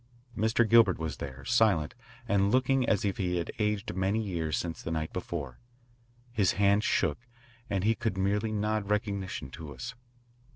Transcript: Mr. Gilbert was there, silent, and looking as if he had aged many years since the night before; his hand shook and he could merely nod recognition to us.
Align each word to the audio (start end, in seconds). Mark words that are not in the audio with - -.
Mr. 0.35 0.67
Gilbert 0.67 0.97
was 0.97 1.17
there, 1.17 1.45
silent, 1.45 1.93
and 2.27 2.49
looking 2.49 2.89
as 2.89 3.05
if 3.05 3.17
he 3.17 3.35
had 3.35 3.51
aged 3.59 3.93
many 3.95 4.19
years 4.19 4.57
since 4.57 4.81
the 4.81 4.89
night 4.89 5.13
before; 5.13 5.59
his 6.31 6.53
hand 6.53 6.83
shook 6.83 7.19
and 7.69 7.83
he 7.83 7.93
could 7.93 8.17
merely 8.17 8.51
nod 8.51 8.89
recognition 8.89 9.51
to 9.51 9.71
us. 9.71 9.93